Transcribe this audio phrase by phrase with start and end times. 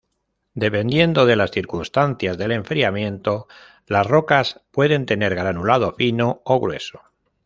[0.55, 3.45] Dependiendo de las circunstancias del enfriamiento,
[3.85, 7.03] las rocas pueden tener granulado fino o grueso.